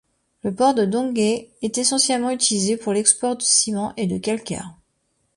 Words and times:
Le 0.41 0.51
port 0.51 0.73
de 0.73 0.83
Donghae 0.83 1.49
est 1.61 1.77
essentiellement 1.77 2.31
utilisé 2.31 2.75
pour 2.75 2.91
l´export 2.91 3.37
de 3.37 3.43
ciment 3.43 3.93
et 3.97 4.07
de 4.07 4.17
calcaire. 4.17 4.73